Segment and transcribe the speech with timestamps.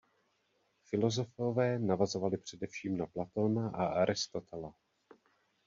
[0.89, 4.73] Filozofové navazovali především na Platóna a Aristotela.